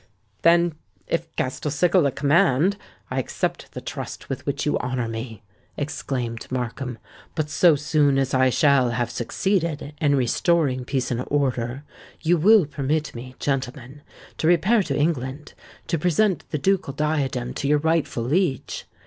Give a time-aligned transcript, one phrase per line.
[0.41, 0.73] "Then,
[1.05, 2.75] if Castelcicala command,
[3.11, 5.43] I accept the trust with which you honour me,"
[5.77, 6.97] exclaimed Markham;
[7.35, 11.83] "but so soon as I shall have succeeded in restoring peace and order,
[12.19, 14.01] you will permit me, gentlemen,
[14.39, 15.53] to repair to England,
[15.85, 18.87] to present the ducal diadem to your rightful liege.